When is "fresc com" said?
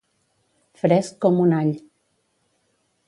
0.83-1.37